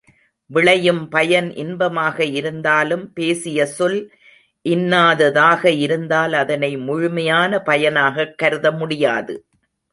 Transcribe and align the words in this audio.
விளையும் 0.49 1.09
பயன் 1.09 1.49
இன்பமாக 1.55 2.25
இருந்தாலும் 2.25 3.13
பேசிய 3.13 3.65
சொல் 3.65 3.99
இன்னாததாக 4.65 5.65
இருந்தால் 5.79 6.33
அதனை 6.33 6.77
முழுமையான 6.77 7.59
பயனாகக் 7.59 8.37
கருத 8.37 8.71
முடியாது. 8.71 9.35